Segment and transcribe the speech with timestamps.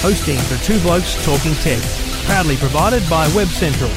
[0.00, 1.82] hosting for Two Blokes Talking Tech.
[2.24, 3.90] Proudly provided by Web Central.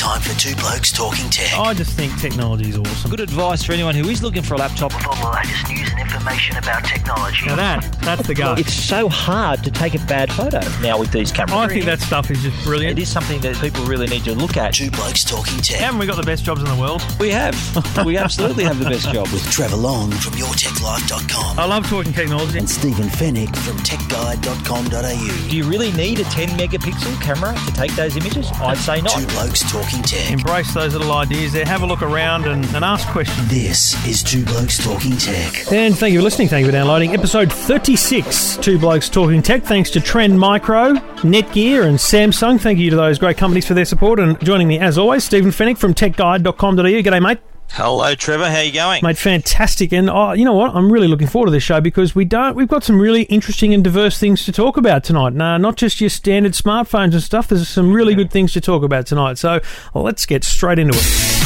[0.00, 1.58] Now, it's time for Two Blokes Talking Tech.
[1.58, 3.10] I just think technology is awesome.
[3.10, 4.94] Good advice for anyone who is looking for a laptop.
[4.94, 7.46] With all the latest news and information about technology.
[7.46, 8.54] Now that, that's the go.
[8.56, 11.58] It's so hard to take a bad photo now with these cameras.
[11.58, 12.98] I think that stuff is just brilliant.
[12.98, 14.74] It is something that people really need to look at.
[14.74, 15.80] Two Blokes Talking Tech.
[15.80, 17.02] Haven't we got the best jobs in the world?
[17.18, 17.56] We have.
[18.04, 19.28] We absolutely have the best job.
[19.32, 22.58] With Trevor Long from YourTechLife.com I love talking technology.
[22.58, 25.48] and Stephen Fenech from TechGuide.com.au.
[25.50, 28.48] Do you really need a 10 megapixel camera to take those images?
[28.60, 29.18] I'd say not.
[29.18, 30.30] Two Blokes Talking Tech.
[30.30, 31.64] Embrace those little ideas there.
[31.64, 33.48] Have a look around and, and ask questions.
[33.48, 35.72] This is Two Blokes Talking Tech.
[35.72, 36.48] And thank you for listening.
[36.48, 39.62] Thank you for downloading episode 36, Two Blokes Talking Tech.
[39.62, 42.60] Thanks to Trend Micro, Netgear, and Samsung.
[42.60, 44.20] Thank you to those great companies for their support.
[44.20, 46.82] And joining me, as always, Stephen Fenech from techguide.com.au.
[46.82, 47.38] G'day, mate.
[47.70, 48.50] Hello, Trevor.
[48.50, 49.00] How you going?
[49.04, 49.92] Mate, fantastic.
[49.92, 50.74] And oh, you know what?
[50.74, 52.56] I'm really looking forward to this show because we don't.
[52.56, 55.34] We've got some really interesting and diverse things to talk about tonight.
[55.34, 57.48] Nah, not just your standard smartphones and stuff.
[57.48, 59.38] There's some really good things to talk about tonight.
[59.38, 59.60] So
[59.94, 61.38] well, let's get straight into it.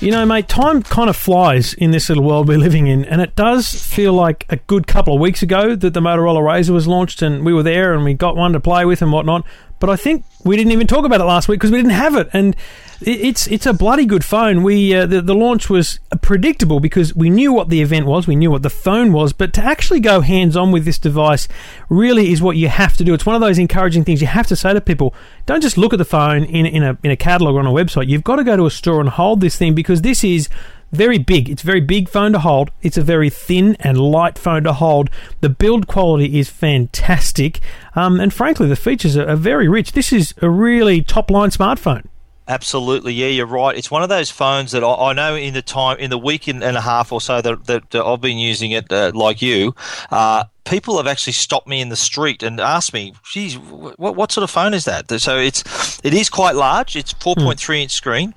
[0.00, 3.20] You know, mate, time kind of flies in this little world we're living in, and
[3.20, 6.86] it does feel like a good couple of weeks ago that the Motorola Razr was
[6.86, 9.44] launched, and we were there and we got one to play with and whatnot.
[9.80, 12.16] But I think we didn't even talk about it last week because we didn't have
[12.16, 12.56] it, and
[13.00, 14.62] it- it's it's a bloody good phone.
[14.64, 18.34] We uh, the the launch was predictable because we knew what the event was, we
[18.36, 21.46] knew what the phone was, but to actually go hands on with this device
[21.88, 23.14] really is what you have to do.
[23.14, 25.14] It's one of those encouraging things you have to say to people:
[25.46, 27.70] don't just look at the phone in in a in a catalog or on a
[27.70, 28.08] website.
[28.08, 30.48] You've got to go to a store and hold this thing because this is
[30.92, 31.48] very big.
[31.48, 32.70] It's a very big phone to hold.
[32.82, 35.10] It's a very thin and light phone to hold.
[35.40, 37.60] The build quality is fantastic,
[37.94, 39.92] um, and frankly, the features are, are very rich.
[39.92, 42.06] This is a really top line smartphone.
[42.48, 43.76] Absolutely, yeah, you're right.
[43.76, 46.48] It's one of those phones that I, I know in the time, in the week
[46.48, 49.74] and, a half or so that, that, that I've been using it, uh, like you,
[50.10, 54.30] uh, people have actually stopped me in the street and asked me, "Geez, what, what
[54.30, 56.94] sort of phone is that?" So it's it is quite large.
[56.94, 58.34] It's 4.3 inch screen,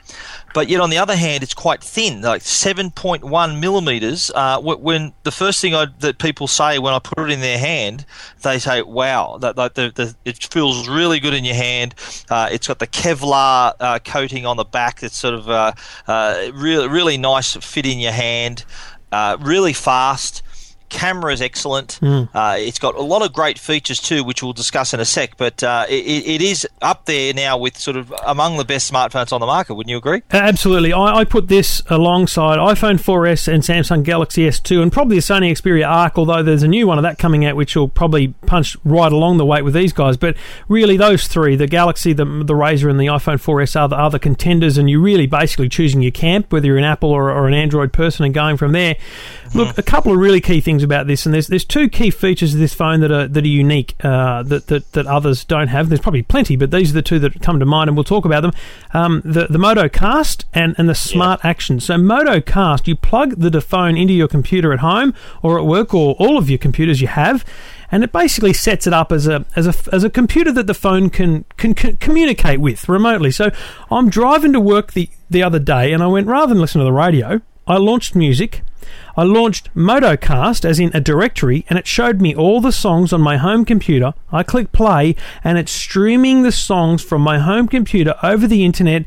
[0.53, 4.31] but yet on the other hand, it's quite thin, like 7.1 millimeters.
[4.33, 7.59] Uh, when the first thing I, that people say when I put it in their
[7.59, 8.05] hand,
[8.41, 11.95] they say, "Wow, that, that the, the, it feels really good in your hand."
[12.29, 15.01] Uh, it's got the Kevlar uh, coating on the back.
[15.01, 15.73] That's sort of uh,
[16.07, 18.63] uh, really really nice fit in your hand.
[19.11, 20.41] Uh, really fast.
[20.91, 21.99] Camera is excellent.
[22.03, 25.37] Uh, it's got a lot of great features too, which we'll discuss in a sec.
[25.37, 29.31] But uh, it, it is up there now with sort of among the best smartphones
[29.31, 29.73] on the market.
[29.73, 30.21] Wouldn't you agree?
[30.31, 30.93] Absolutely.
[30.93, 35.51] I, I put this alongside iPhone 4S and Samsung Galaxy S2 and probably a Sony
[35.51, 38.75] Xperia Arc, although there's a new one of that coming out which will probably punch
[38.83, 40.17] right along the weight with these guys.
[40.17, 40.35] But
[40.67, 44.19] really, those three, the Galaxy, the, the Razr, and the iPhone 4S are the other
[44.19, 47.53] contenders, and you're really basically choosing your camp, whether you're an Apple or, or an
[47.53, 48.97] Android person, and going from there.
[49.53, 52.53] Look, a couple of really key things about this, and there's there's two key features
[52.53, 55.89] of this phone that are that are unique uh, that, that that others don't have.
[55.89, 58.25] There's probably plenty, but these are the two that come to mind, and we'll talk
[58.25, 58.51] about them.
[58.93, 61.79] Um, the the MotoCast and and the Smart Action.
[61.79, 66.15] So MotoCast, you plug the phone into your computer at home or at work or
[66.19, 67.45] all of your computers you have.
[67.93, 70.73] And it basically sets it up as a as a as a computer that the
[70.73, 73.31] phone can can, can communicate with remotely.
[73.31, 73.51] So
[73.89, 76.85] I'm driving to work the the other day, and I went rather than listen to
[76.85, 78.61] the radio, I launched music.
[79.15, 83.21] I launched MotoCast, as in a directory, and it showed me all the songs on
[83.21, 84.13] my home computer.
[84.31, 89.05] I click play, and it's streaming the songs from my home computer over the internet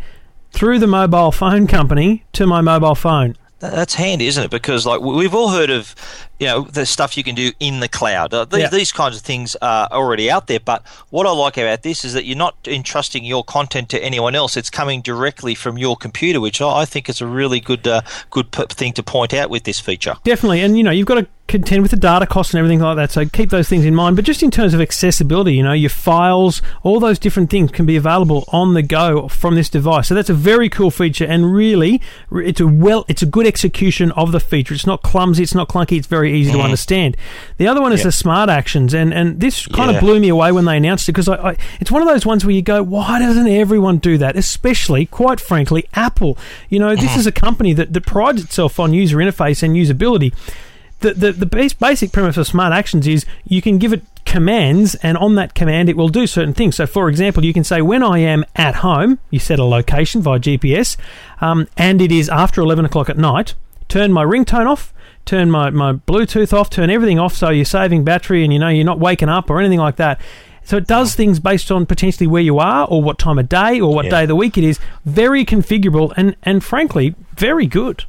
[0.52, 3.36] through the mobile phone company to my mobile phone.
[3.64, 4.50] That- That's handy, isn't it?
[4.50, 5.94] Because like we- we've all heard of,
[6.38, 8.34] you know, the stuff you can do in the cloud.
[8.34, 8.68] Uh, these, Yeah.
[8.68, 10.60] these kinds of things are already out there.
[10.60, 14.34] But what I like about this is that you're not entrusting your content to anyone
[14.34, 14.56] else.
[14.58, 18.02] It's coming directly from your computer, which I I think is a really good, uh,
[18.30, 20.16] good p- thing to point out with this feature.
[20.24, 22.96] Definitely, and you know you've got to contend with the data costs and everything like
[22.96, 23.10] that.
[23.10, 24.16] So keep those things in mind.
[24.16, 27.84] But just in terms of accessibility, you know, your files, all those different things can
[27.86, 30.08] be available on the go from this device.
[30.08, 32.00] So that's a very cool feature, and really,
[32.32, 34.74] it's a well, it's a good execution of the feature.
[34.74, 36.64] It's not clumsy, it's not clunky, it's very easy to mm-hmm.
[36.64, 37.16] understand.
[37.58, 39.98] The other one is the smart actions, and and this kind Yeah.
[39.98, 42.24] of blew me away when they announced it because I, I, it's one of those
[42.24, 44.36] ones where you go, why doesn't everyone do that?
[44.36, 46.38] Especially, quite frankly, Apple.
[46.68, 47.20] You know, this mm-hmm.
[47.20, 50.32] is a company that, that prides itself on user interface and usability.
[51.04, 54.94] The, the, the base, basic premise of smart actions is you can give it commands,
[54.96, 56.76] and on that command, it will do certain things.
[56.76, 60.22] So, for example, you can say, When I am at home, you set a location
[60.22, 60.96] via GPS,
[61.42, 63.52] um, and it is after 11 o'clock at night,
[63.88, 64.94] turn my ringtone off,
[65.26, 68.68] turn my, my Bluetooth off, turn everything off so you're saving battery and you know
[68.68, 70.18] you're not waking up or anything like that.
[70.64, 73.78] So it does things based on potentially where you are or what time of day
[73.78, 74.10] or what Yeah.
[74.12, 74.80] day of the week it is.
[75.04, 78.04] Very configurable and, and frankly, very good.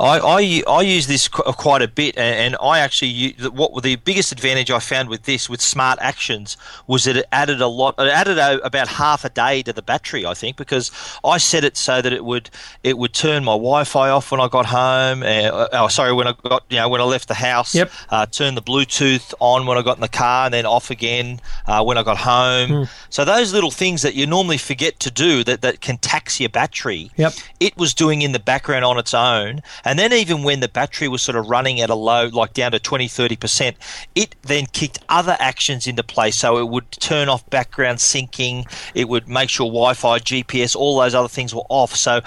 [0.00, 3.82] I, I, I use this qu- quite a bit, and, and I actually u- what
[3.82, 6.56] the biggest advantage I found with this with Smart Actions
[6.86, 7.96] was that it added a lot.
[7.98, 10.90] It added a, about half a day to the battery, I think, because
[11.22, 12.48] I set it so that it would
[12.82, 15.22] it would turn my Wi-Fi off when I got home.
[15.22, 17.74] Uh, oh, sorry, when I got you know when I left the house.
[17.74, 17.90] Yep.
[18.08, 21.40] Uh, turn the Bluetooth on when I got in the car, and then off again
[21.66, 22.88] uh, when I got home.
[23.10, 26.48] So those little things that you normally forget to do that that can tax your
[26.48, 27.10] battery.
[27.16, 27.34] Yep.
[27.60, 29.60] It was doing in the background on its own.
[29.89, 32.72] And then even when the battery was sort of running at a low, like down
[32.72, 33.74] to 20, 30%,
[34.14, 36.36] it then kicked other actions into place.
[36.36, 38.70] So it would turn off background syncing.
[38.94, 41.94] It would make sure Wi-Fi, GPS, all those other things were off.
[41.96, 42.20] So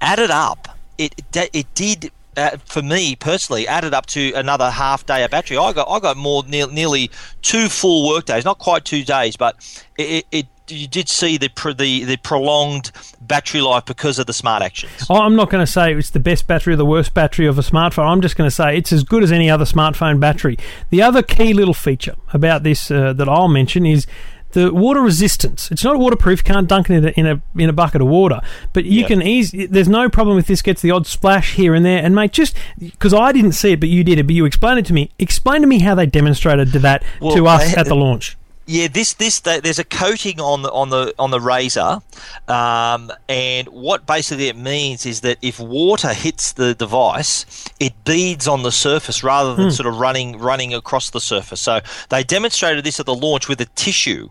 [0.00, 0.68] added up,
[0.98, 5.56] it, it did uh, for me personally, added up to another half day of battery.
[5.56, 7.10] I got I got more near, nearly
[7.42, 9.56] two full work days, not quite two days, but
[9.98, 12.90] it, it you did see the, pro- the the prolonged
[13.20, 14.92] battery life because of the smart actions.
[15.10, 17.58] Oh, I'm not going to say it's the best battery or the worst battery of
[17.58, 18.06] a smartphone.
[18.06, 20.58] I'm just going to say it's as good as any other smartphone battery.
[20.90, 24.06] The other key little feature about this uh, that I'll mention is
[24.52, 25.70] the water resistance.
[25.70, 26.42] It's not waterproof.
[26.42, 28.40] Can't dunk it in a, in a in a bucket of water,
[28.72, 29.66] but you can easy.
[29.66, 32.02] There's no problem if this gets the odd splash here and there.
[32.04, 34.80] And mate, just because I didn't see it, but you did it, but you explained
[34.80, 35.10] it to me.
[35.20, 38.36] Explain to me how they demonstrated that Well, to us they- at the launch.
[38.70, 42.00] Yeah, this this there's a coating on the on the on the Razr,
[42.48, 48.46] um, and what basically it means is that if water hits the device, it beads
[48.46, 51.60] on the surface rather than sort of running running across the surface.
[51.60, 51.80] So
[52.10, 54.30] they demonstrated this at the launch with a tissue.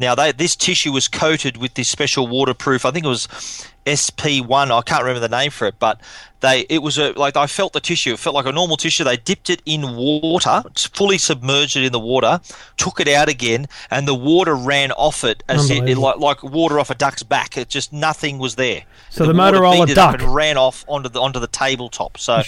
[0.00, 2.84] Now, they, this tissue was coated with this special waterproof.
[2.84, 3.28] I think it was
[3.86, 4.70] SP1.
[4.70, 6.00] I can't remember the name for it, but
[6.40, 8.12] they it was a like I felt the tissue.
[8.12, 9.04] It felt like a normal tissue.
[9.04, 10.62] They dipped it in water,
[10.92, 12.40] fully submerged it in the water,
[12.76, 16.42] took it out again, and the water ran off it as it, it like like
[16.42, 17.56] water off a duck's back.
[17.56, 18.84] It just nothing was there.
[19.10, 22.18] So the water Motorola duck- and ran off onto the onto the tabletop.
[22.18, 22.42] So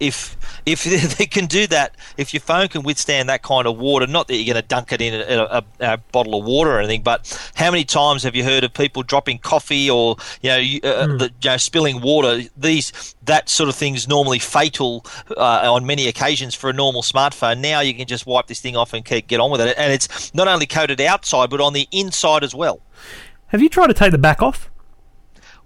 [0.00, 0.84] if if
[1.18, 4.36] they can do that, if your phone can withstand that kind of water, not that
[4.36, 7.50] you're going to dunk it in a, a, a bottle of water or anything, but
[7.54, 11.06] how many times have you heard of people dropping coffee or you know, you, uh,
[11.06, 11.16] Hmm.
[11.18, 12.42] the, you know spilling water?
[12.56, 15.04] These that sort of thing is normally fatal
[15.36, 17.58] uh, on many occasions for a normal smartphone.
[17.60, 19.92] Now you can just wipe this thing off and keep, get on with it, and
[19.92, 22.80] it's not only coated outside but on the inside as well.
[23.48, 24.70] Have you tried to take the back off?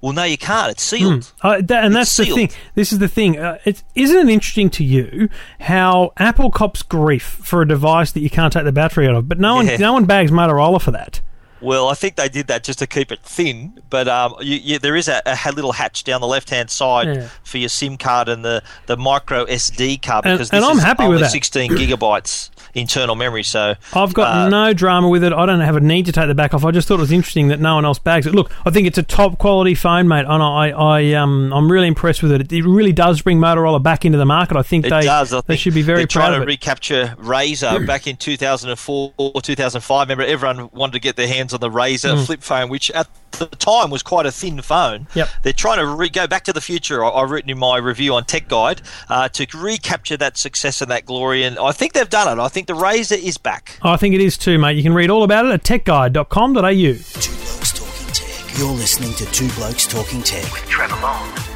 [0.00, 0.70] Well, no, you can't.
[0.70, 1.32] It's sealed.
[1.40, 2.50] Uh, that, and that's It's the thing.
[2.75, 3.38] This is the thing.
[3.38, 8.20] Uh, it's, isn't it interesting to you how Apple cops grief for a device that
[8.20, 9.78] you can't take the battery out of, but no one, Yeah.
[9.78, 11.22] no one bags Motorola for that.
[11.64, 14.78] Well, I think they did that just to keep it thin, but um, you, you,
[14.78, 17.28] there is a, a little hatch down the left-hand side Yeah.
[17.43, 20.76] for your SIM card and the, the micro SD card And- because and this I'm
[20.76, 21.31] is happy with that.
[21.31, 23.42] 16 gigabytes internal memory.
[23.42, 25.32] So I've got uh, no drama with it.
[25.32, 26.64] I don't have a need to take the back off.
[26.64, 28.34] I just thought it was interesting that no one else bags it.
[28.34, 31.88] Look, I think it's a top quality phone, mate, and I, I um, I'm really
[31.88, 32.52] impressed with it.
[32.52, 34.56] It, really does bring Motorola back into the market.
[34.56, 35.32] I think It they does.
[35.32, 36.46] I they should be very proud trying of to it.
[36.46, 40.08] recapture Razr back in 2004 or 2005.
[40.08, 43.08] Remember, everyone wanted to get their hands on the Razr flip phone, which at
[43.38, 45.06] the time was quite a thin phone.
[45.14, 45.28] Yep.
[45.42, 47.04] They're trying to re- go back to the future.
[47.04, 50.90] I- I've written in my review on Tech Guide uh, to recapture that success and
[50.90, 52.42] that glory, and I think they've done it.
[52.42, 53.78] I think the Razr is back.
[53.82, 54.76] I think it is too, mate.
[54.76, 56.60] You can read all about it at techguide.com.au.
[56.60, 58.58] Two Blokes Talking Tech.
[58.58, 60.44] You're listening to Two Blokes Talking Tech.
[60.52, 61.53] With Trevor Long and Stephen Fenech.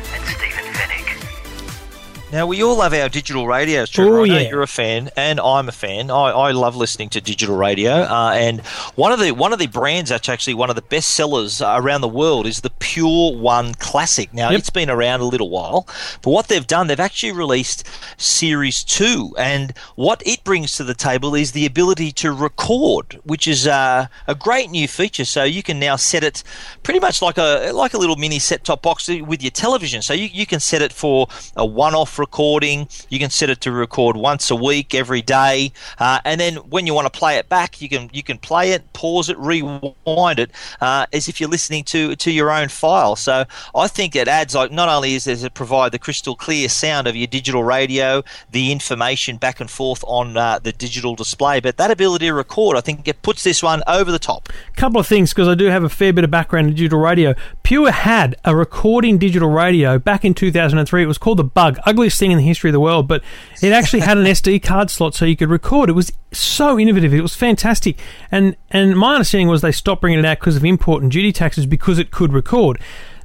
[2.31, 3.89] Now we all love our digital radios.
[3.89, 4.19] Trevor.
[4.19, 4.51] Oh, I know yeah.
[4.51, 6.11] you're a fan, and I'm a fan.
[6.11, 7.91] I, I love listening to digital radio.
[8.03, 8.61] Uh, and
[8.97, 11.75] one of the one of the brands that's actually one of the best sellers uh,
[11.81, 14.33] around the world is the Pure One Classic.
[14.35, 14.59] Now Yep.
[14.59, 15.89] it's been around a little while,
[16.21, 20.93] but what they've done, they've actually released Series Two, and what it brings to the
[20.93, 25.25] table is the ability to record, which is uh, a great new feature.
[25.25, 26.43] So you can now set it
[26.83, 30.03] pretty much like a like a little mini set top box with your television.
[30.03, 32.89] So you, you can set it for a one off recording.
[33.09, 36.87] You can set it to record once a week, every day, uh, and then when
[36.87, 40.39] you want to play it back, you can you can play it, pause it, rewind
[40.39, 43.17] it, uh, as if you're listening to to your own file.
[43.17, 43.45] So
[43.75, 47.17] I think it adds like not only is it provide the crystal clear sound of
[47.17, 51.91] your digital radio, the information back and forth on uh, the digital display, but that
[51.91, 54.49] ability to record, I think it puts this one over the top.
[54.77, 57.35] couple of things because I do have a fair bit of background in digital radio.
[57.63, 61.03] Pure had a recording digital radio back in 2003.
[61.03, 63.23] It was called the Bug, ugliest thing in the history of the world, but
[63.63, 65.91] it actually had an SD card slot so you could record.
[65.91, 67.13] It was so innovative.
[67.13, 67.99] It was fantastic.
[68.31, 71.33] And and my understanding was they stopped bringing it out because of import and duty
[71.33, 72.79] taxes because it could record.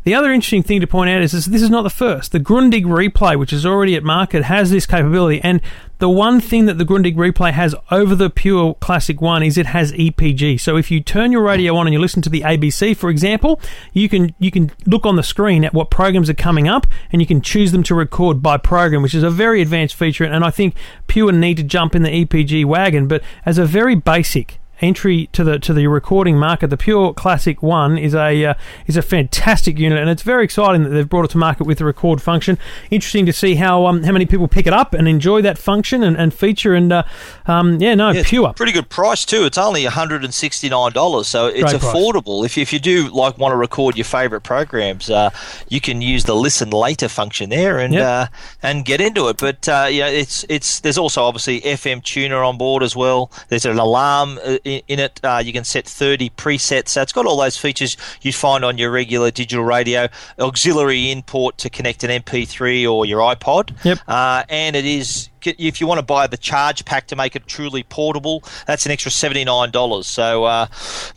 [0.03, 2.33] The other interesting thing to point out is, is this is not the first.
[2.33, 5.39] The Grundig Replay, which is already at market, has this capability.
[5.41, 5.61] And
[5.99, 9.67] the one thing that the Grundig Replay has over the Pure Classic One is it
[9.67, 10.59] has EPG.
[10.59, 13.61] So if you turn your radio on and you listen to the ABC, for example,
[13.93, 17.21] you can you can look on the screen at what programs are coming up, and
[17.21, 20.25] you can choose them to record by program, which is a very advanced feature.
[20.25, 20.75] And I think
[21.07, 25.43] Pure need to jump in the EPG wagon, but as a very basic entry to
[25.43, 26.69] the to the recording market.
[26.69, 28.53] The Pure Classic One is a uh,
[28.85, 31.77] is a fantastic unit, and it's very exciting that they've brought it to market with
[31.79, 32.57] the record function.
[32.91, 36.03] Interesting to see how um, how many people pick it up and enjoy that function
[36.03, 36.73] and, and feature.
[36.75, 37.03] And uh,
[37.47, 38.53] um, yeah, no, Yeah, Pure.
[38.53, 39.45] Pretty good price too.
[39.45, 41.83] It's only $169, so it's Great price.
[41.95, 42.45] affordable.
[42.45, 45.29] If you, if you do like want to record your favourite programs, uh,
[45.69, 48.03] you can use the listen later function there and Yep.
[48.03, 48.27] uh,
[48.61, 49.37] and get into it.
[49.37, 53.31] But uh, yeah, it's it's there's also obviously FM tuner on board as well.
[53.49, 55.19] There's an alarm uh, in, in it.
[55.23, 56.89] Uh, you can set 30 presets.
[56.89, 60.07] So it's got all those features you'd find on your regular digital radio.
[60.39, 63.73] Auxiliary input to connect an MP3 or your iPod.
[63.83, 63.99] Yep.
[64.07, 67.45] Uh, and it is if you want to buy the charge pack to make it
[67.47, 70.07] truly portable, that's an extra seventy nine dollars.
[70.07, 70.67] So uh,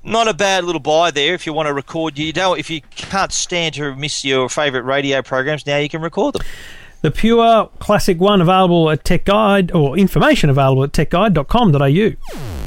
[0.02, 2.18] not a bad little buy there if you want to record.
[2.18, 6.02] You know, if you can't stand to miss your favourite radio programs, now you can
[6.02, 6.42] record them.
[7.02, 12.65] The Pure Classic One available at Tech Guide or information available at techguide.com.au.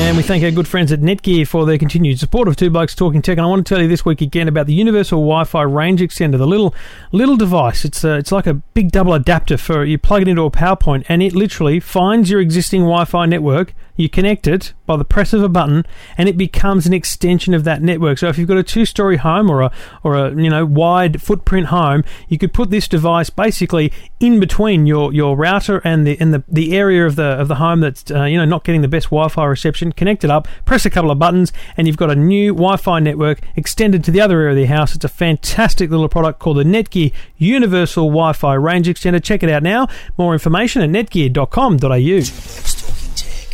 [0.00, 2.94] And we thank our good friends at Netgear for their continued support of Two Blokes
[2.94, 3.36] Talking Tech.
[3.36, 6.38] And I want to tell you this week again about the Universal Wi-Fi Range Extender,
[6.38, 6.72] the little
[7.10, 7.84] little device.
[7.84, 11.04] It's a, it's like a big double adapter for you plug it into a PowerPoint,
[11.08, 13.74] and it literally finds your existing Wi-Fi network.
[13.98, 15.84] You connect it by the press of a button,
[16.16, 18.18] and it becomes an extension of that network.
[18.18, 19.72] So if you've got a two-story home or a
[20.04, 24.86] or a you know wide footprint home, you could put this device basically in between
[24.86, 28.08] your, your router and the and the, the area of the of the home that's
[28.12, 29.90] uh, you know not getting the best Wi-Fi reception.
[29.90, 33.40] Connect it up, press a couple of buttons, and you've got a new Wi-Fi network
[33.56, 34.94] extended to the other area of the house.
[34.94, 39.20] It's a fantastic little product called the Netgear Universal Wi-Fi Range Extender.
[39.20, 39.88] Check it out now.
[40.16, 42.47] More information at netgear.com.au.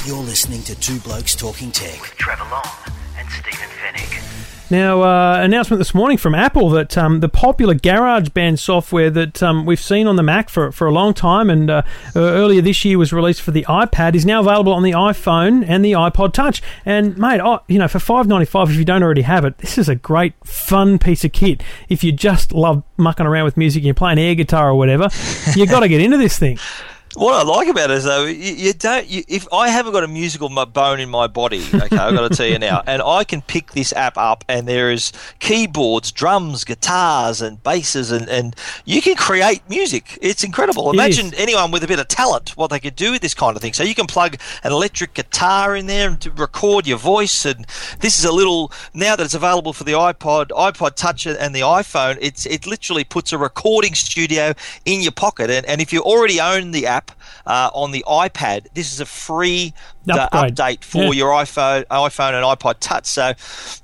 [0.04, 0.14] Blokes Talking Tech.
[0.16, 2.00] You're listening to Two Blokes Talking Tech.
[2.00, 2.68] with Trevor Long
[3.16, 4.70] and Stephen Fenech.
[4.70, 9.66] Now, uh, announcement this morning from Apple that um, the popular GarageBand software that um,
[9.66, 11.82] we've seen on the Mac for, for a long time and uh,
[12.16, 15.64] uh, earlier this year was released for the iPad is now available on the iPhone
[15.66, 16.62] and the iPod Touch.
[16.84, 19.58] And mate, oh, you know, for five ninety five, if you don't already have it,
[19.58, 21.62] this is a great fun piece of kit.
[21.88, 25.08] If you just love mucking around with music, and you're playing air guitar or whatever,
[25.54, 26.58] you have got to get into this thing.
[27.16, 29.06] What I like about it is though, you, you don't.
[29.06, 32.36] You, if I haven't got a musical bone in my body, okay, I've got to
[32.36, 36.64] tell you now, and I can pick this app up, and there is keyboards, drums,
[36.64, 40.18] guitars, and basses, and, and you can create music.
[40.20, 40.90] It's incredible.
[40.90, 43.62] Imagine anyone with a bit of talent what they could do with this kind of
[43.62, 43.74] thing.
[43.74, 47.64] So you can plug an electric guitar in there and to record your voice, and
[48.00, 51.60] this is a little now that it's available for the iPod, iPod Touch, and the
[51.60, 52.18] iPhone.
[52.20, 54.52] It's it literally puts a recording studio
[54.84, 57.03] in your pocket, and, and if you already own the app
[57.46, 59.74] uh, on the iPad, this is a free
[60.08, 61.10] uh, update for Yeah.
[61.12, 63.06] your iPhone, iPhone and iPod Touch.
[63.06, 63.32] So,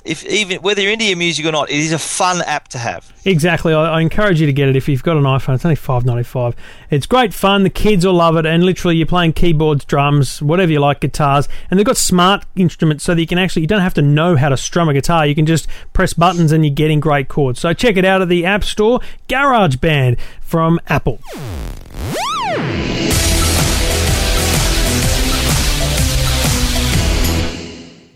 [0.05, 2.79] if even whether you're into your music or not, it is a fun app to
[2.79, 3.12] have.
[3.25, 3.75] Exactly.
[3.75, 5.55] I, I encourage you to get it if you've got an iPhone.
[5.55, 6.55] It's only five ninety five.
[6.91, 7.62] It's great fun.
[7.65, 11.49] The kids will love it, and literally you're playing keyboards, drums, whatever you like, guitars,
[11.71, 14.37] and they've got smart instruments so that you can actually you don't have to know
[14.37, 15.27] how to strum a guitar.
[15.27, 17.61] You can just press buttons and you're getting great chords.
[17.61, 19.00] So check it out at the App Store.
[19.29, 21.21] GarageBand from Apple.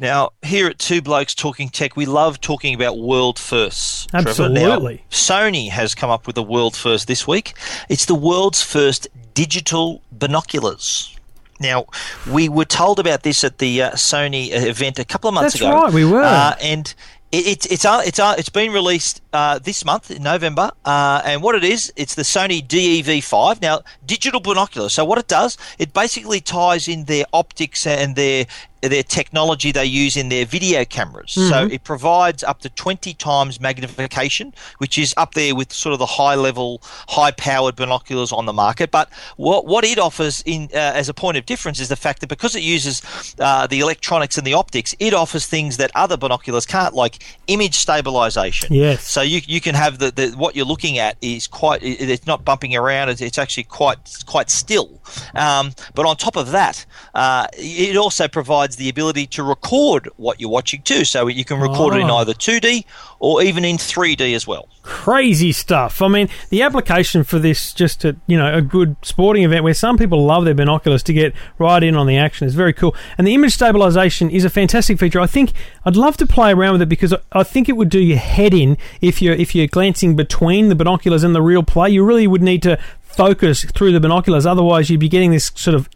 [0.04, 4.04] Now, here at Two Blokes Talking Tech, we love talking about world firsts.
[4.06, 4.50] Trevor.
[4.50, 5.02] Now, Absolutely.
[5.10, 7.54] Sony has come up with a world first this week.
[7.88, 11.16] It's the world's first digital binoculars.
[11.58, 11.86] Now,
[12.30, 15.62] we were told about this at the uh, Sony event a couple of months That's
[15.62, 15.84] ago.
[15.84, 16.22] right, we were.
[16.22, 16.94] Uh, and
[17.34, 21.20] it, it's it's uh, it's uh, it's been released uh, this month in November, uh,
[21.24, 23.60] and what it is, it's the Sony DEV5.
[23.60, 24.92] Now, digital binoculars.
[24.92, 28.46] So what it does, it basically ties in their optics and their
[28.88, 31.32] their technology they use in their video cameras.
[31.32, 35.98] So it provides up to 20 times magnification, which is up there with sort of
[35.98, 38.90] the high level, high powered binoculars on the market.
[38.90, 42.20] But what, what it offers in uh, as a point of difference is the fact
[42.20, 43.02] that because it uses
[43.38, 47.74] uh, the electronics and the optics, it offers things that other binoculars can't, like image
[47.74, 48.72] stabilization.
[48.72, 49.08] Yes.
[49.08, 52.26] So you, you can have the, the what you're looking at is quite it, it's
[52.26, 53.08] not bumping around.
[53.08, 55.00] It's, it's actually quite quite still.
[55.34, 60.40] Um, but on top of that, uh, it also provides the ability to record what
[60.40, 61.04] you're watching too.
[61.04, 62.16] So you can record it in Oh.
[62.16, 62.84] either 2D
[63.20, 64.68] or even in 3D as well.
[64.82, 66.02] crazy stuff.
[66.02, 69.72] I mean, the application for this, just at you know a good sporting event where
[69.72, 72.94] some people love their binoculars to get right in on the action, is very cool.
[73.16, 75.20] And the image stabilization is a fantastic feature.
[75.20, 75.52] I think
[75.86, 78.18] I'd love to play around with it because I- I think it would do your
[78.18, 81.88] head in if you're if you're glancing between the binoculars and the real play.
[81.88, 85.74] You really would need to focus through the binoculars, otherwise you'd be getting this sort
[85.74, 85.88] of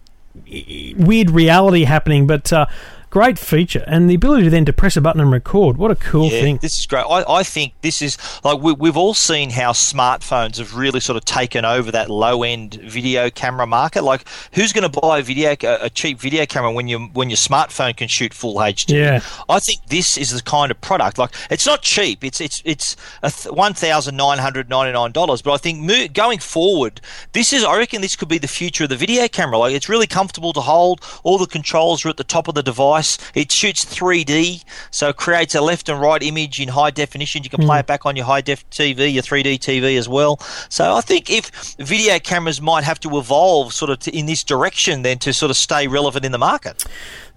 [0.98, 2.26] weird reality happening.
[2.26, 2.66] But uh,
[3.10, 5.76] great feature, and the ability to then to press a button and record.
[5.76, 6.58] What a cool Yeah, thing!
[6.62, 7.04] this is great.
[7.08, 11.16] I, I think this is like we, we've all seen how smartphones have really sort
[11.16, 14.02] of taken over that low end video camera market.
[14.02, 14.24] Like,
[14.54, 17.36] who's going to buy a video a, a cheap video camera when you when your
[17.36, 18.94] smartphone can shoot full HD?
[18.96, 19.20] Yeah.
[19.48, 21.18] I think this is the kind of product.
[21.18, 22.24] Like, it's not cheap.
[22.24, 25.42] It's it's it's a th- one thousand nine hundred ninety nine dollars.
[25.42, 27.00] But I think mo- going forward,
[27.32, 29.58] this is I reckon this could be the future of the video camera.
[29.58, 31.00] Like, it's really comfortable to hold.
[31.22, 32.97] All the controls are at the top of the device.
[33.34, 37.44] It shoots 3D, so it creates a left and right image in high definition.
[37.44, 40.38] You can play it back on your high def TV, your 3D TV as well.
[40.68, 44.44] So I think if video cameras might have to evolve sort of to, in this
[44.44, 46.84] direction, then to sort of stay relevant in the market.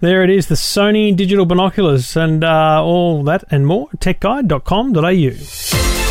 [0.00, 3.88] There it is, the Sony digital binoculars, and uh, all that and more.
[3.98, 6.01] TechGuide.com.au.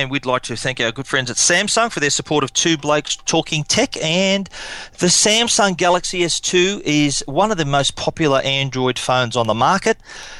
[0.00, 2.78] And we'd like to thank our good friends at Samsung for their support of Two
[2.78, 4.02] Blokes Talking Tech.
[4.02, 4.48] And
[4.98, 9.98] the Samsung Galaxy S2 is one of the most popular Android phones on the market.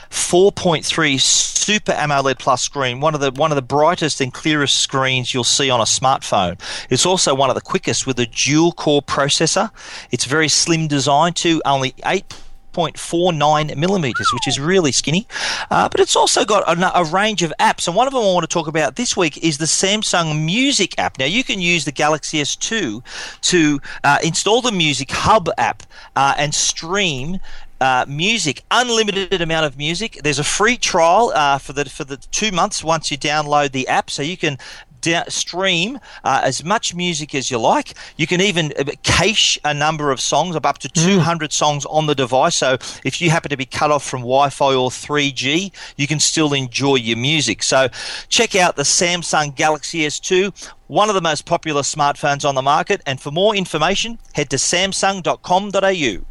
[0.08, 5.34] 4.3 Super AMOLED Plus screen, one of the one of the brightest and clearest screens
[5.34, 6.58] you'll see on a smartphone.
[6.88, 9.70] It's also one of the quickest with a dual core processor.
[10.10, 12.24] It's very slim design too, only 8
[12.72, 15.26] 0.49 millimeters, which is really skinny.
[15.70, 18.32] Uh, but it's also got a, a range of apps, and one of them I
[18.32, 21.18] want to talk about this week is the Samsung Music app.
[21.18, 23.02] Now, you can use the Galaxy S2
[23.42, 25.82] to uh, install the Music Hub app
[26.16, 27.38] uh, and stream.
[27.82, 30.20] Uh, music, unlimited amount of music.
[30.22, 33.88] There's a free trial uh, for the for the two months once you download the
[33.88, 34.58] app, so you can
[35.00, 37.94] da- stream uh, as much music as you like.
[38.16, 42.06] You can even uh, cache a number of songs, of up to 200 songs on
[42.06, 42.56] the device.
[42.56, 46.20] So if you happen to be cut off from Wi Fi or 3G, you can
[46.20, 47.62] still enjoy your music.
[47.62, 47.88] So
[48.28, 50.72] check out the Samsung Galaxy S2.
[50.86, 54.56] One of the most popular smartphones on the market, and for more information, head to
[54.56, 56.29] samsung.com.au.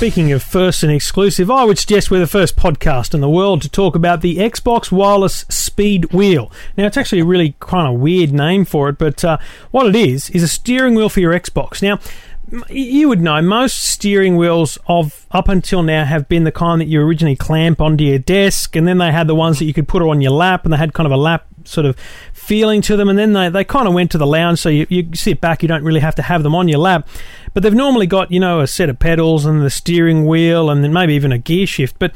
[0.00, 3.60] Speaking of first and exclusive, I would suggest we're the first podcast in the world
[3.60, 6.50] to talk about the Xbox Wireless Speed Wheel.
[6.74, 9.36] Now, it's actually a really kind of weird name for it, but uh,
[9.72, 11.82] what it is is a steering wheel for your Xbox.
[11.82, 11.98] Now,
[12.70, 16.88] you would know most steering wheels of up until now have been the kind that
[16.88, 19.86] you originally clamp onto your desk, and then they had the ones that you could
[19.86, 21.94] put on your lap, and they had kind of a lap sort of
[22.40, 24.86] feeling to them, and then they, they kind of went to the lounge, so you,
[24.88, 27.06] you sit back, you don't really have to have them on your lap.
[27.52, 30.82] But they've normally got, you know, a set of pedals and the steering wheel, and
[30.82, 31.96] then maybe even a gear shift.
[31.98, 32.12] But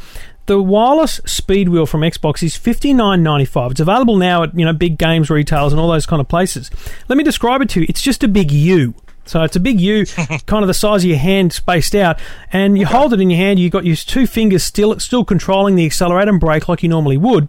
[0.46, 3.70] the wireless speed wheel from Xbox is fifty nine ninety five.
[3.70, 6.70] It's available now at you know big games retailers and all those kind of places.
[7.08, 7.87] Let me describe it to you.
[7.88, 8.94] It's just a big U.
[9.26, 10.04] So it's a big U,
[10.46, 12.18] kind of the size of your hand, spaced out,
[12.52, 13.58] and you hold it in your hand.
[13.58, 17.16] You've got your two fingers still still controlling the accelerator and brake like you normally
[17.16, 17.48] would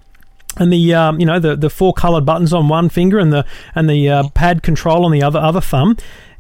[0.58, 3.46] and the um, you know the the four coloured buttons on one finger and the
[3.74, 5.98] and the uh, pad control on the other other thumb.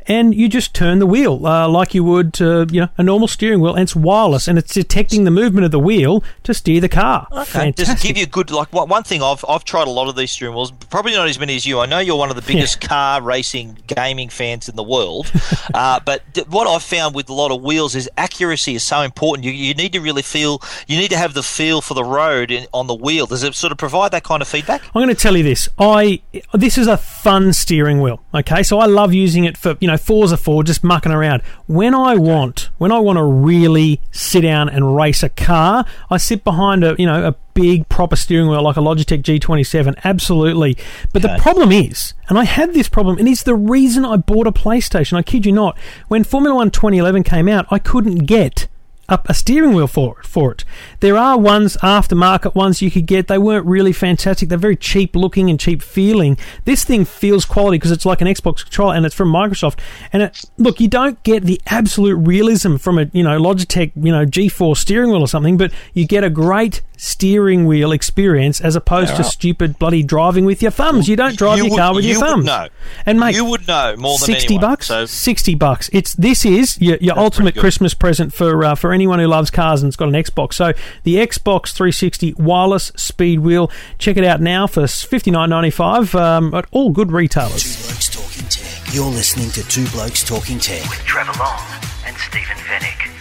[0.07, 3.27] And you just turn the wheel uh, like you would, uh, you know, a normal
[3.27, 6.79] steering wheel, and it's wireless, and it's detecting the movement of the wheel to steer
[6.79, 7.27] the car.
[7.31, 7.71] Okay.
[7.71, 10.15] Does it give you a good like one thing I've I've tried a lot of
[10.15, 11.79] these steering wheels, probably not as many as you.
[11.79, 15.31] I know you're one of the biggest car racing gaming fans in the world,
[15.73, 19.01] uh, but th- what I've found with a lot of wheels is accuracy is so
[19.01, 19.45] important.
[19.45, 22.51] You, you need to really feel you need to have the feel for the road
[22.51, 23.25] in, on the wheel.
[23.25, 24.81] Does it sort of provide that kind of feedback?
[24.87, 25.67] I'm going to tell you this.
[25.79, 26.21] I
[26.53, 28.23] this is a fun steering wheel.
[28.33, 31.41] Okay, so I love using it for you know Forza 4, just mucking around.
[31.67, 36.17] When I want, when I want to really sit down and race a car, I
[36.17, 39.99] sit behind a you know a big proper steering wheel like a Logitech G27.
[40.03, 40.77] Absolutely.
[41.13, 44.47] But the problem is, and I had this problem, and it's the reason I bought
[44.47, 45.17] a PlayStation.
[45.17, 45.77] I kid you not.
[46.07, 48.67] When Formula One 2011 came out, I couldn't get
[49.07, 50.65] up a steering wheel for it, for it.
[50.99, 53.27] There are ones aftermarket ones you could get.
[53.27, 54.49] They weren't really fantastic.
[54.49, 56.37] They're very cheap looking and cheap feeling.
[56.65, 59.79] This thing feels quality because it's like an Xbox controller and it's from Microsoft.
[60.11, 64.11] And it, look, you don't get the absolute realism from a you know Logitech you
[64.11, 68.75] know G4 steering wheel or something, but you get a great steering wheel experience as
[68.75, 69.31] opposed to right.
[69.31, 71.07] stupid bloody driving with your thumbs.
[71.07, 72.45] You don't drive You your would- car with you your would thumbs.
[72.45, 72.67] know.
[73.05, 74.61] And mate, you would know more than 60 anyone.
[74.71, 78.93] bucks So 60 bucks it's this is your, your ultimate christmas present for uh, for
[78.93, 80.71] anyone who loves cars and's got an xbox so
[81.03, 86.91] the xbox 360 wireless speed wheel check it out now for 59.95 um, at all
[86.91, 88.93] good retailers Two Blokes Talking Tech.
[88.93, 90.87] You're listening to Two Blokes Talking Tech.
[90.89, 91.59] With Trevor Long
[92.05, 93.14] and Stephen Fenech.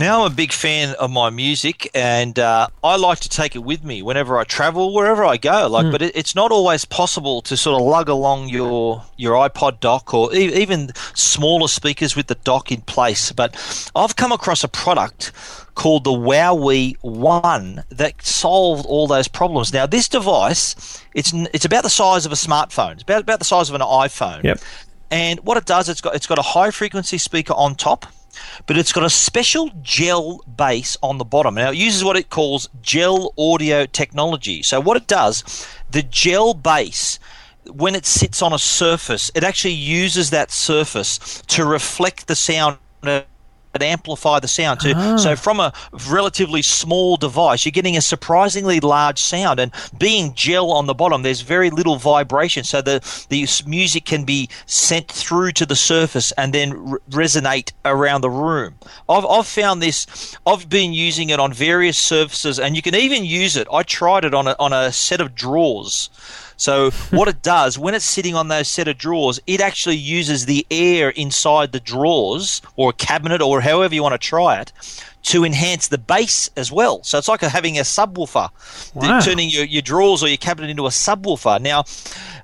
[0.00, 3.58] Now I'm a big fan of my music, and uh, I like to take it
[3.58, 5.68] with me whenever I travel, wherever I go.
[5.68, 9.78] Like, but it, it's not always possible to sort of lug along your your iPod
[9.78, 13.30] dock or e- even smaller speakers with the dock in place.
[13.30, 13.54] But
[13.94, 15.32] I've come across a product
[15.74, 19.70] called the Wowee One that solved all those problems.
[19.70, 22.92] Now, this device, it's it's about the size of a smartphone.
[22.94, 24.44] It's about about the size of an iPhone.
[24.44, 24.60] Yep.
[25.10, 28.06] And what it does, it's got it's got a high frequency speaker on top,
[28.66, 31.54] but it's got a special gel base on the bottom.
[31.54, 34.62] Now it uses what it calls gel audio technology.
[34.62, 37.18] So what it does, the gel base
[37.66, 42.78] when it sits on a surface, it actually uses that surface to reflect the sound
[43.80, 45.34] amplify the sound to so ah.
[45.34, 45.72] from a
[46.08, 51.22] relatively small device you're getting a surprisingly large sound and being gel on the bottom
[51.22, 56.32] there's very little vibration so the the music can be sent through to the surface
[56.32, 58.74] and then r- resonate around the room.
[59.08, 63.24] I've, I've found this I've been using it on various surfaces and you can even
[63.24, 63.68] use it.
[63.72, 66.10] I tried it on a, on a set of drawers
[66.60, 70.44] so what it does when it's sitting on those set of drawers, it actually uses
[70.44, 74.70] the air inside the drawers or a cabinet or however you want to try it
[75.22, 77.02] to enhance the bass as well.
[77.02, 78.50] So it's like having a subwoofer,
[78.94, 79.20] Wow.
[79.20, 81.62] turning your, your drawers or your cabinet into a subwoofer.
[81.62, 81.84] Now,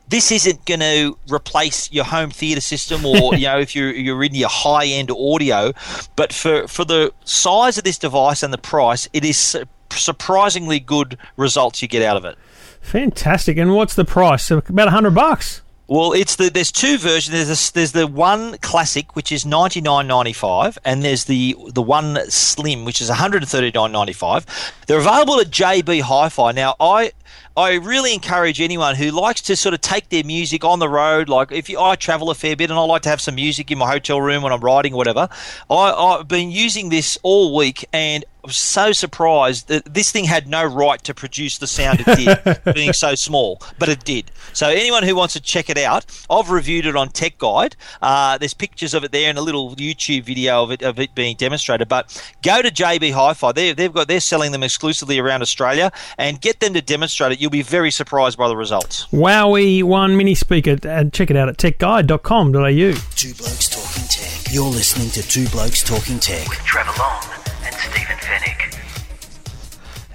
[0.09, 4.25] this isn't going to replace your home theater system or you know if you're you're
[4.25, 5.75] in your high end audio,
[6.17, 9.59] but for for the size of this device and the price, it is
[9.91, 12.39] surprisingly good results you get out of it.
[12.87, 17.33] Fantastic and what's the price about 100 bucks Well, it's the there's two versions.
[17.33, 21.57] There's a, there's the one classic which is ninety nine ninety five, and there's the
[21.69, 24.47] the one slim which is one hundred and thirty nine ninety five.
[24.89, 26.51] They're available at JB Hi-Fi.
[26.53, 27.13] Now, I
[27.57, 31.29] I really encourage anyone who likes to sort of take their music on the road.
[31.29, 33.71] Like if you, I travel a fair bit and I like to have some music
[33.71, 35.29] in my hotel room when I'm riding or whatever.
[35.71, 38.25] I, I've been using this all week and.
[38.47, 42.17] I was so surprised that this thing had no right to produce the sound it
[42.17, 44.31] did, being so small, but it did.
[44.53, 47.75] So anyone who wants to check it out, I've reviewed it on Tech Guide.
[48.01, 51.13] Uh, there's pictures of it there and a little YouTube video of it of it
[51.17, 51.89] being demonstrated.
[51.89, 52.07] But
[52.45, 53.51] go to JB Hi-Fi.
[53.51, 57.41] They, they've got they're selling them exclusively around Australia, and get them to demonstrate it.
[57.41, 59.09] You'll be very surprised by the results.
[59.09, 64.55] Wowee One mini speaker and check it out at techguide.com.au Two Blokes Talking Tech.
[64.55, 66.49] You're listening to Two Blokes Talking Tech.
[66.49, 67.25] with Trevor Long
[67.65, 68.73] and Stephen Fenech.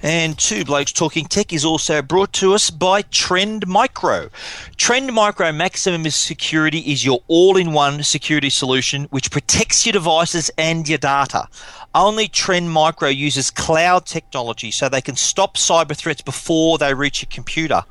[0.04, 4.30] And Two Blokes Talking Tech is also brought to us by Trend Micro.
[4.76, 10.50] Trend Micro Maximum Security is your all in one security solution which protects your devices
[10.58, 11.46] and your data.
[11.94, 17.22] Only Trend Micro uses cloud technology so they can stop cyber threats before they reach
[17.22, 17.84] your computer.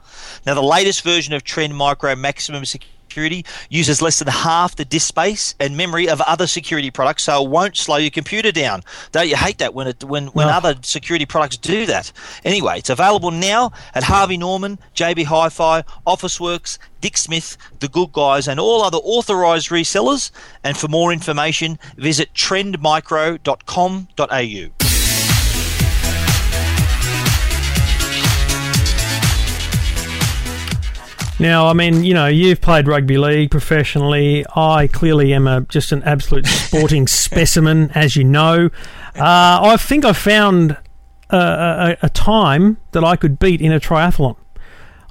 [0.46, 4.86] Now, the latest version of Trend Micro Maximum Security security uses less than half the
[4.86, 8.82] disk space and memory of other security products, so it won't slow your computer down.
[9.12, 10.54] Don't you hate that when it when, when No.
[10.54, 12.13] other security products do that?
[12.45, 18.47] Anyway, it's available now at Harvey Norman, JB Hi-Fi, Officeworks, Dick Smith, The Good Guys,
[18.47, 20.32] and all other authorised resellers.
[20.63, 24.81] And for more information, visit trendmicro.com.au.
[31.41, 34.45] Now, I mean, you know, you've played rugby league professionally.
[34.56, 38.69] I clearly am a just an absolute sporting specimen, as you know.
[39.15, 40.77] Uh, I think I found
[41.32, 44.36] a, a, a time that I could beat in a triathlon.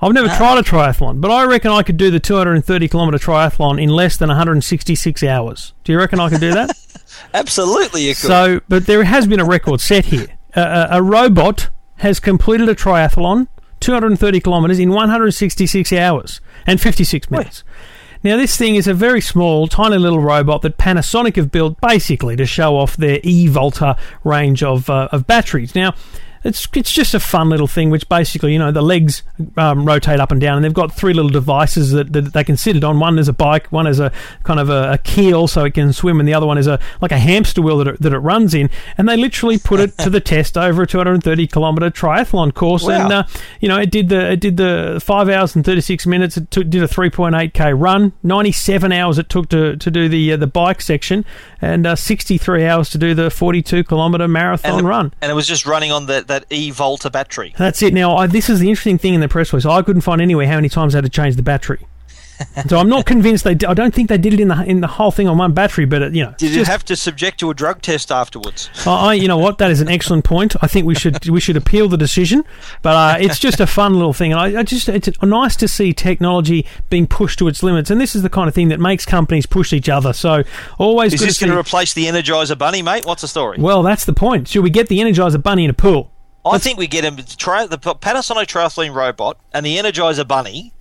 [0.00, 3.82] I've never tried a triathlon, but I reckon I could do the 230 kilometre triathlon
[3.82, 5.74] in less than 166 hours.
[5.82, 6.70] Do you reckon I could do that?
[7.34, 8.28] Absolutely, you could.
[8.28, 10.28] So, but there has been a record set here.
[10.54, 13.48] A robot has completed a triathlon,
[13.80, 17.64] 230 kilometres, in 166 hours and 56 minutes.
[18.22, 22.36] Now, this thing is a very small, tiny little robot that Panasonic have built basically
[22.36, 25.74] to show off their e-Volta range of, uh, of batteries.
[25.74, 25.94] Now,
[26.42, 29.22] it's it's just a fun little thing, which basically, you know, the legs
[29.56, 32.56] um, rotate up and down, and they've got three little devices that, that they can
[32.56, 32.98] sit it on.
[32.98, 34.10] One is a bike, one is a
[34.44, 36.78] kind of a, a keel so it can swim, and the other one is a
[37.00, 38.70] like a hamster wheel that it, that it runs in.
[38.96, 43.02] And they literally put it to the test over a 230 kilometer triathlon course, Wow.
[43.04, 43.22] and uh,
[43.60, 46.36] you know, it did the it did the five hours and 36 minutes.
[46.36, 50.36] It took, did a 3.8k run, 97 hours it took to, to do the uh,
[50.36, 51.24] the bike section,
[51.60, 55.12] and uh, 63 hours to do the 42 kilometer marathon and, run.
[55.20, 57.54] and it was just running on that, that E Volta battery.
[57.58, 57.92] That's it.
[57.92, 59.66] Now, I, this is the interesting thing in the press release.
[59.66, 61.86] I couldn't find anywhere how many times they had to change the battery.
[62.68, 63.54] so I'm not convinced they.
[63.54, 65.52] d- I don't think they did it in the in the whole thing on one
[65.52, 65.84] battery.
[65.84, 68.70] But it, you know, Did just- have to subject to a drug test afterwards?
[68.86, 69.58] I, I- you know what?
[69.58, 70.56] That is an excellent point.
[70.62, 72.42] I think we should we should appeal the decision,
[72.80, 75.68] but uh, it's just a fun little thing, and I, I just it's nice to
[75.68, 78.80] see technology being pushed to its limits, and this is the kind of thing that
[78.80, 80.14] makes companies push each other.
[80.14, 80.42] So
[80.78, 83.04] always Is good this to going to replace the Energizer Bunny, mate?
[83.04, 83.58] What's the story?
[83.60, 84.48] well, that's the point.
[84.48, 86.10] Should we get the Energizer Bunny in a pool?
[86.44, 90.72] I think we get him tra- the Panasonic Triathlon robot and the Energizer Bunny.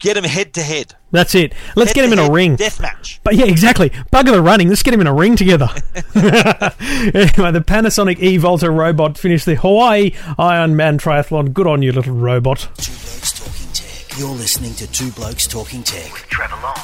[0.00, 0.94] Get him head to head.
[1.10, 1.52] That's it.
[1.74, 2.54] Let's get him in a ring.
[2.54, 3.20] Death match.
[3.24, 3.90] But yeah, exactly.
[3.90, 4.68] Bugger the running.
[4.68, 5.68] Let's get him in a ring together.
[6.14, 11.52] anyway, the Panasonic E Volta robot finished the Hawaii Iron Man triathlon.
[11.52, 12.68] Good on you, little robot.
[12.76, 14.18] Two Blokes Talking Tech.
[14.18, 16.12] You're listening to Two Blokes Talking Tech.
[16.12, 16.78] with Trevor Long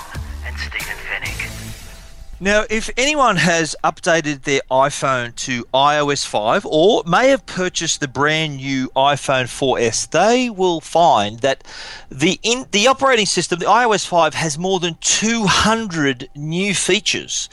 [0.44, 1.53] and Stephen Fenech.
[2.44, 8.06] Now, if anyone has updated their iPhone to iOS 5 or may have purchased the
[8.06, 11.64] brand new iPhone 4S, they will find that
[12.10, 17.48] the in, the operating system, the iOS 5, has more than 200 new features.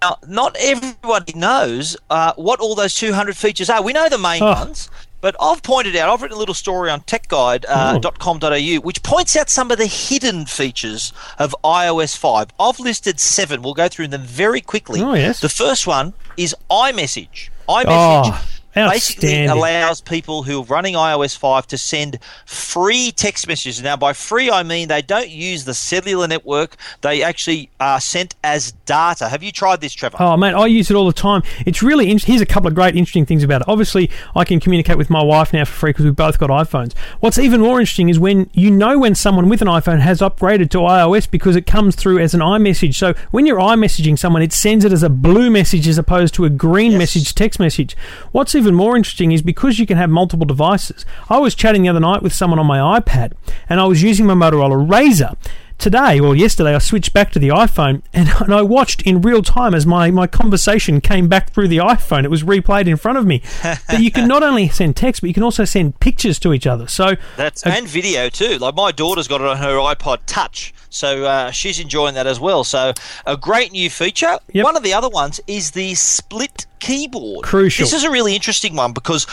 [0.00, 3.82] Now, not everybody knows uh, what all those 200 features are.
[3.82, 4.52] We know the main Oh.
[4.52, 4.90] ones,
[5.24, 9.48] but I've pointed out, I've written a little story on techguide.com.au uh, which points out
[9.48, 12.48] some of the hidden features of iOS 5.
[12.60, 13.62] I've listed seven.
[13.62, 15.00] We'll go through them very quickly.
[15.00, 15.40] Oh, yes.
[15.40, 17.48] The first one is iMessage.
[17.70, 23.82] iMessage Oh, basically allows people who are running iOS 5 to send free text messages.
[23.82, 28.34] Now, by free, I mean they don't use the cellular network, they actually are sent
[28.42, 29.28] as data.
[29.28, 30.16] Have you tried this, Trevor?
[30.20, 31.42] Oh, mate, I use it all the time.
[31.66, 33.68] It's really in- here's a couple of great interesting things about it.
[33.68, 36.92] Obviously, I can communicate with my wife now for free because we've both got iPhones.
[37.20, 40.70] What's even more interesting is when you know when someone with an iPhone has upgraded
[40.70, 42.94] to iOS because it comes through as an iMessage.
[42.94, 46.44] So when you're iMessaging someone, it sends it as a blue message as opposed to
[46.44, 46.98] a green Yes.
[46.98, 47.96] message text message.
[48.32, 51.04] What's even more interesting is because you can have multiple devices.
[51.28, 53.32] I was chatting the other night with someone on my iPad
[53.68, 55.36] and I was using my Motorola Razr
[55.78, 59.42] today or yesterday I switched back to the iPhone and, and I watched in real
[59.42, 62.24] time as my, my conversation came back through the iPhone.
[62.24, 63.42] It was replayed in front of me.
[63.62, 66.66] but you can not only send text, but you can also send pictures to each
[66.66, 66.86] other.
[66.86, 68.58] So That's uh, and video too.
[68.58, 72.38] Like my daughter's got it on her iPod Touch, so uh, she's enjoying that as
[72.38, 72.62] well.
[72.62, 72.92] So
[73.26, 74.38] a great new feature.
[74.52, 74.64] Yep.
[74.64, 77.44] One of the other ones is the split keyboard.
[77.44, 77.84] Crucial.
[77.84, 79.26] This is a really interesting one because.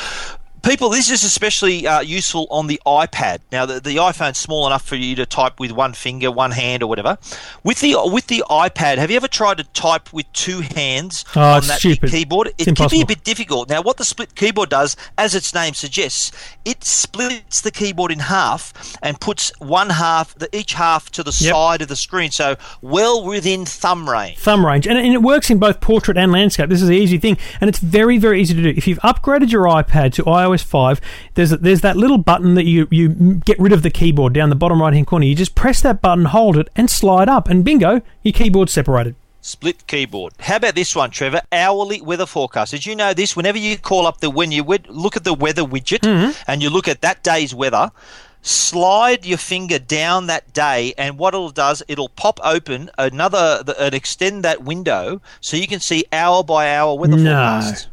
[0.63, 3.39] People, this is especially uh, useful on the iPad.
[3.51, 6.83] Now, the, the iPhone's small enough for you to type with one finger, one hand,
[6.83, 7.17] or whatever.
[7.63, 11.41] With the with the iPad, have you ever tried to type with two hands Oh,
[11.41, 12.11] on it's that stupid.
[12.11, 12.49] keyboard?
[12.59, 13.69] It's it can be a bit difficult.
[13.69, 16.31] Now, what the split keyboard does, as its name suggests,
[16.63, 21.35] it splits the keyboard in half and puts one half, the, each half, to the
[21.41, 21.53] Yep.
[21.53, 24.37] side of the screen, so well within thumb range.
[24.37, 26.69] thumb range, and, and it works in both portrait and landscape.
[26.69, 28.69] This is the easy thing, and it's very, very easy to do.
[28.69, 30.99] If you've upgraded your iPad to iOS 5,
[31.35, 33.09] there's there's that little button that you you
[33.45, 35.25] get rid of the keyboard down the bottom right hand corner.
[35.25, 39.15] You just press that button, hold it, and slide up, and bingo, your keyboard's separated.
[39.43, 40.33] Split keyboard.
[40.39, 41.41] How about this one, Trevor?
[41.51, 42.71] Hourly weather forecast.
[42.71, 43.35] Did you know this?
[43.35, 46.31] Whenever you call up the when you look at the weather widget Mm-hmm.
[46.47, 47.89] and you look at that day's weather,
[48.43, 53.79] slide your finger down that day, and what it'll does, it'll pop open another the-
[53.81, 57.31] and extend that window so you can see hour by hour weather No.
[57.31, 57.87] forecast.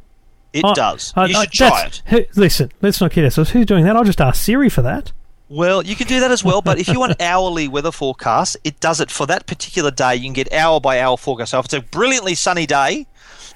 [0.53, 1.13] It I- does.
[1.17, 2.03] I- you I- should try it.
[2.07, 3.51] who- listen, let's not kid ourselves.
[3.51, 3.97] Who's doing that?
[3.97, 5.13] I'll just ask Siri for that.
[5.51, 8.81] Well, you can do that as well, but if you want hourly weather forecasts, it
[8.81, 10.15] does it for that particular day.
[10.17, 11.53] You can get hour by hour forecast.
[11.53, 13.07] So if it's a brilliantly sunny day,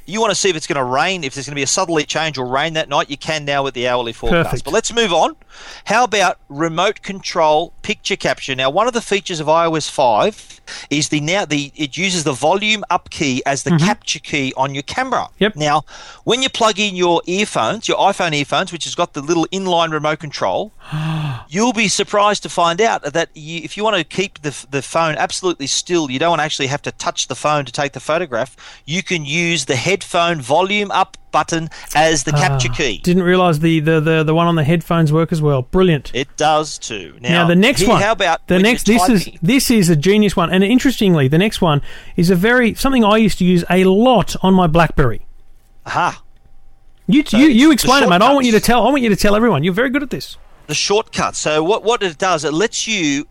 [0.07, 1.67] you want to see if it's going to rain, if there's going to be a
[1.67, 4.51] southerly change or rain that night, you can now with the hourly forecast.
[4.51, 4.65] Perfect.
[4.65, 5.37] But let's move on.
[5.87, 8.55] How about remote control picture capture?
[8.55, 10.61] Now, one of the features of iOS 5
[10.91, 14.75] is the now the it uses the volume up key as the capture key on
[14.75, 15.23] your camera.
[15.23, 15.45] Mm-hmm.
[15.45, 15.57] Yep.
[15.57, 15.85] Now,
[16.25, 19.93] when you plug in your earphones, your iPhone earphones, which has got the little inline
[19.93, 20.73] remote control,
[21.49, 24.83] you'll be surprised to find out that you, if you want to keep the, the
[24.83, 27.93] phone absolutely still, you don't want to actually have to touch the phone to take
[27.93, 28.57] the photograph.
[28.85, 32.99] You can use the headphone volume up button as the capture Ah, key.
[32.99, 35.63] Didn't realise the, the, the, the one on the headphones work as well.
[35.63, 36.11] Brilliant.
[36.15, 37.17] It does too.
[37.21, 38.03] Now, Now, the next here- one.
[38.03, 38.87] How about the next?
[38.87, 41.81] This is this is a genius one, and interestingly, the next one
[42.17, 45.27] is a very something I used to use a lot on my BlackBerry.
[45.87, 46.23] Aha.
[47.07, 48.23] You So you, you explain it, mate.
[48.23, 48.87] I want you to tell.
[48.87, 49.65] I want you to tell everyone.
[49.65, 50.37] You're very good at this.
[50.69, 51.35] the shortcut.
[51.37, 53.27] So what what it does, it lets you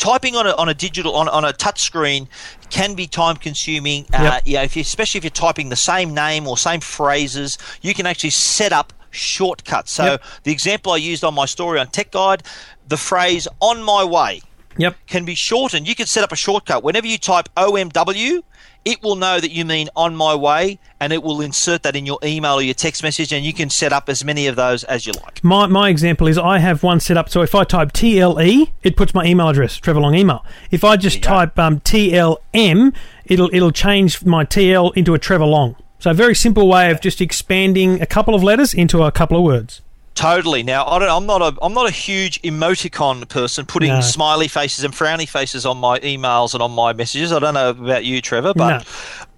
[0.00, 2.26] typing on a on a digital on, on a touch screen
[2.70, 4.06] can be time consuming.
[4.12, 4.42] Uh, Yep.
[4.46, 7.94] you know, if you, especially if you're typing the same name or same phrases, you
[7.94, 9.92] can actually set up shortcuts.
[9.92, 10.22] So Yep.
[10.44, 12.42] the example I used on my story on Tech Guide,
[12.88, 14.42] the phrase "on my way."
[14.78, 14.96] Yep.
[15.08, 15.86] can be shortened.
[15.86, 16.82] You can set up a shortcut.
[16.82, 18.42] Whenever you type OMW,
[18.84, 22.06] it will know that you mean on my way and it will insert that in
[22.06, 24.84] your email or your text message and you can set up as many of those
[24.84, 25.42] as you like.
[25.44, 27.28] My, my example is I have one set up.
[27.28, 30.44] So if I type TLE, it puts my email address, Trevor Long email.
[30.70, 35.76] If I just type um, TLM, it'll it'll change my TL into a Trevor Long.
[35.98, 39.36] So a very simple way of just expanding a couple of letters into a couple
[39.36, 39.82] of words.
[40.20, 40.62] Totally.
[40.62, 44.00] Now, I don't, I'm not a I'm not a huge emoticon person, putting No.
[44.02, 47.32] smiley faces and frowny faces on my emails and on my messages.
[47.32, 48.82] I don't know about you, Trevor, but No.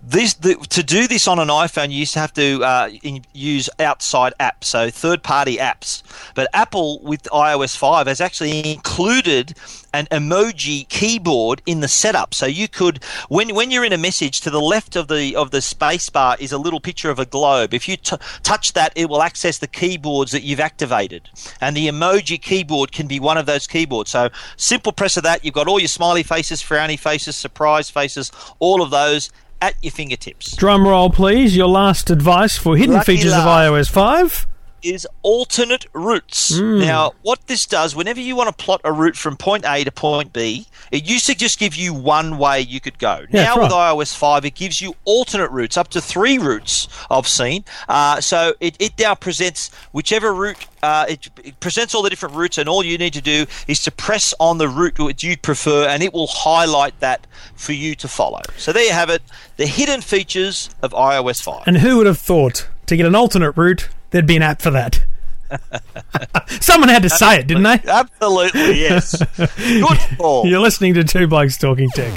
[0.02, 3.24] This the, to do this on an iPhone, you used to have to uh, in,
[3.32, 6.02] use outside apps, so third-party apps.
[6.34, 9.54] But Apple with iOS 5 has actually included
[9.94, 14.40] an emoji keyboard in the setup, so you could when when you're in a message
[14.40, 17.26] to the left of the of the space bar is a little picture of a
[17.26, 17.72] globe.
[17.72, 21.86] If you t- touch that, it will access the keyboards that you've activated, and the
[21.86, 24.10] emoji keyboard can be one of those keyboards.
[24.10, 28.32] So simple press of that, you've got all your smiley faces, frowny faces, surprise faces,
[28.58, 29.30] all of those
[29.62, 30.56] at your fingertips.
[30.56, 31.56] Drum roll, please.
[31.56, 34.46] Your last advice for hidden Lucky features of iOS 5.
[34.82, 36.58] Is alternate routes.
[36.58, 36.80] Hmm.
[36.80, 39.92] Now, what this does, whenever you want to plot a route from point A to
[39.92, 43.24] point B, it used to just give you one way you could go.
[43.30, 43.94] Yeah, now, that's with right.
[43.94, 47.64] iOS 5, it gives you alternate routes, up to three routes I've seen.
[47.88, 52.34] Uh, so it, it now presents whichever route, uh, it, it presents all the different
[52.34, 55.36] routes, and all you need to do is to press on the route which you
[55.36, 58.40] prefer, and it will highlight that for you to follow.
[58.56, 59.22] So there you have it
[59.56, 61.62] the hidden features of iOS 5.
[61.66, 64.70] And who would have thought to get an alternate route, there'd be an app for
[64.70, 65.04] that?
[66.60, 67.80] Someone had to say it, didn't they?
[67.86, 69.22] Absolutely, yes.
[69.36, 70.46] Good call.
[70.46, 72.12] You're listening to Two Blokes Talking Tech.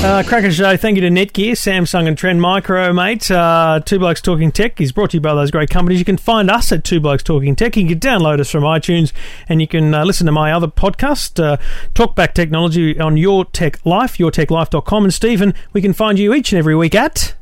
[0.00, 3.28] Uh, Cracker Show, thank you to Netgear, Samsung and Trend Micro, mate.
[3.32, 5.98] Uh, Two Blokes Talking Tech is brought to you by those great companies.
[5.98, 7.76] You can find us at Two Blokes Talking Tech.
[7.76, 9.12] You can download us from iTunes
[9.48, 11.56] and you can uh, listen to my other podcast, uh,
[11.94, 15.04] Talkback Technology, on Your Tech Life, yourtechlife.com.
[15.04, 17.34] And Stephen, we can find you each and every week at...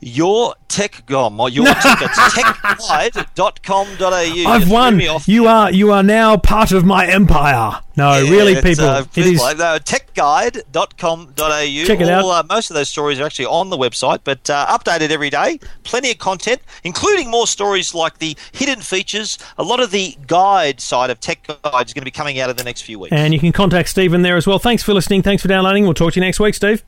[0.00, 4.50] Your tech gom or your tech it's techguide.com.au.
[4.50, 4.98] I've won.
[5.26, 7.80] You are you are now part of my empire.
[7.96, 9.38] No, Yeah, really, people, uh, it is.
[9.40, 11.84] like, no, techguide.com.au.
[11.86, 12.44] Check it All, out.
[12.44, 15.58] Uh, most of those stories are actually on the website, but uh, updated every day.
[15.82, 19.36] Plenty of content, including more stories like the hidden features.
[19.58, 22.48] A lot of the guide side of Tech Guide is going to be coming out
[22.48, 23.12] in the next few weeks.
[23.12, 24.58] And you can contact Stephen there as well.
[24.58, 25.20] Thanks for listening.
[25.22, 25.84] Thanks for downloading.
[25.84, 26.82] We'll talk to you next week, Steve.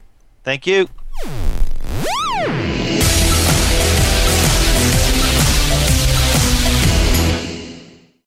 [0.44, 0.88] Thank you.